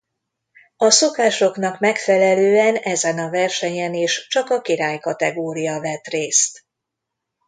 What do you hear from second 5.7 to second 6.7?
vett részt.